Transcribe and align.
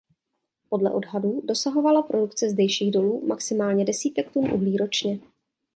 Podle 0.69 0.91
odhadů 0.91 1.41
dosahovala 1.43 2.01
produkce 2.01 2.49
zdejších 2.49 2.91
dolů 2.91 3.27
maximálně 3.27 3.71
několik 3.75 3.87
desítek 3.87 4.31
tun 4.31 4.51
uhlí 4.51 4.77
ročně. 4.77 5.19